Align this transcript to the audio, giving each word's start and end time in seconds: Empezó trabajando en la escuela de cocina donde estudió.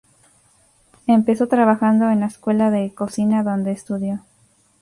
Empezó 1.05 1.47
trabajando 1.47 2.09
en 2.09 2.21
la 2.21 2.25
escuela 2.25 2.71
de 2.71 2.91
cocina 2.91 3.43
donde 3.43 3.71
estudió. 3.73 4.23